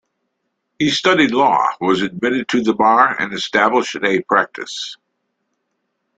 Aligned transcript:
He 0.79 0.89
studied 0.89 1.29
law, 1.29 1.63
was 1.79 2.01
admitted 2.01 2.47
to 2.49 2.63
the 2.63 2.73
bar, 2.73 3.15
and 3.21 3.31
established 3.33 3.97
a 4.01 4.21
practice. 4.23 4.97